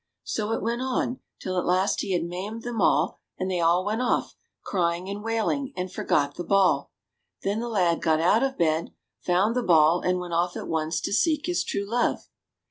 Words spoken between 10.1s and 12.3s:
went off at once to seek his true love.